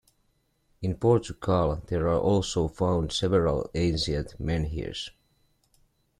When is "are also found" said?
2.07-3.11